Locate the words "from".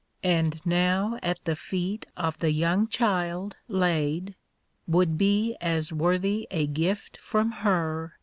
7.17-7.51